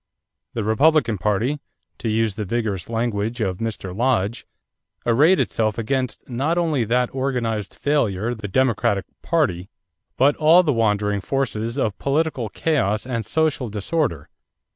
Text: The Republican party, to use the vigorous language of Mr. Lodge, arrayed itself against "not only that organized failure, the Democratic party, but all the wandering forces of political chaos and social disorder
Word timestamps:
The 0.55 0.63
Republican 0.63 1.19
party, 1.19 1.59
to 1.99 2.09
use 2.09 2.33
the 2.33 2.43
vigorous 2.43 2.89
language 2.89 3.39
of 3.39 3.59
Mr. 3.59 3.95
Lodge, 3.95 4.47
arrayed 5.05 5.39
itself 5.39 5.77
against 5.77 6.27
"not 6.27 6.57
only 6.57 6.83
that 6.85 7.13
organized 7.13 7.75
failure, 7.75 8.33
the 8.33 8.47
Democratic 8.47 9.05
party, 9.21 9.69
but 10.17 10.35
all 10.37 10.63
the 10.63 10.73
wandering 10.73 11.21
forces 11.21 11.77
of 11.77 11.99
political 11.99 12.49
chaos 12.49 13.05
and 13.05 13.27
social 13.27 13.69
disorder 13.69 14.27